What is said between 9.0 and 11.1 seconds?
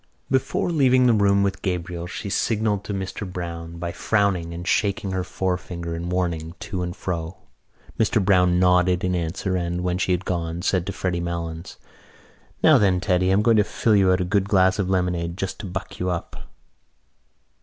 in answer and, when she had gone, said to